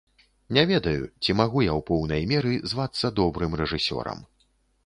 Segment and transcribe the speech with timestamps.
[0.57, 4.27] Не ведаю, ці магу я ў поўнай меры звацца добрым рэжысёрам.